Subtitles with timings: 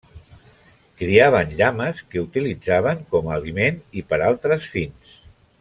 [1.01, 5.17] Criaven llames que utilitzaven com a aliment i per a altres fins.